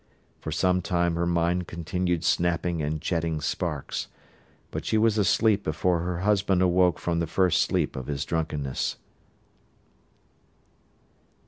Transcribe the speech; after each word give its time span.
For 0.39 0.51
some 0.51 0.81
time 0.81 1.13
her 1.13 1.27
mind 1.27 1.67
continued 1.67 2.23
snapping 2.23 2.81
and 2.81 2.99
jetting 2.99 3.39
sparks, 3.39 4.07
but 4.71 4.83
she 4.83 4.97
was 4.97 5.19
asleep 5.19 5.63
before 5.63 5.99
her 5.99 6.21
husband 6.21 6.63
awoke 6.63 6.97
from 6.97 7.19
the 7.19 7.27
first 7.27 7.61
sleep 7.61 7.95
of 7.95 8.07
his 8.07 8.25
drunkenness. 8.25 8.97